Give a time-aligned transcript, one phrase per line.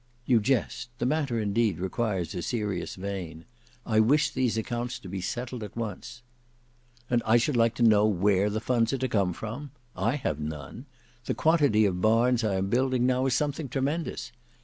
[0.25, 3.45] "You jest: the matter indeed requires a serious vein.
[3.85, 6.23] I wish these accounts to be settled at once."
[7.07, 9.69] "And I should like to know where the funds are to come from!
[9.95, 10.87] I have none.
[11.25, 14.31] The quantity of barns I am building now is something tremendous!